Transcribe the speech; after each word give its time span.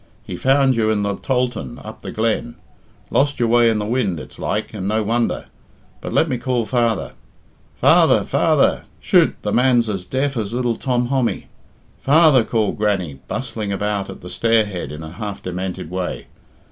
He 0.23 0.35
found 0.35 0.75
you 0.75 0.89
in 0.89 1.03
the 1.03 1.13
tholthan 1.13 1.77
up 1.85 2.01
the 2.01 2.11
glen. 2.11 2.55
Lost 3.11 3.39
your 3.39 3.49
way 3.49 3.69
in 3.69 3.77
the 3.77 3.85
wind, 3.85 4.19
it's 4.19 4.39
like, 4.39 4.73
and 4.73 4.87
no 4.87 5.03
wonder. 5.03 5.45
But 6.01 6.11
let 6.11 6.27
me 6.27 6.39
call 6.39 6.65
father. 6.65 7.13
Father! 7.75 8.23
father! 8.23 8.85
Chut! 8.99 9.39
the 9.43 9.53
man's 9.53 9.89
as 9.89 10.03
deaf 10.03 10.35
as 10.37 10.55
little 10.55 10.75
Tom 10.75 11.09
Hommy. 11.09 11.49
Father!" 11.99 12.43
called 12.43 12.79
Grannie, 12.79 13.19
bustling 13.27 13.71
about 13.71 14.09
at 14.09 14.21
the 14.21 14.29
stair 14.31 14.65
head 14.65 14.91
in 14.91 15.03
a 15.03 15.11
half 15.11 15.43
demented 15.43 15.91
way. 15.91 16.25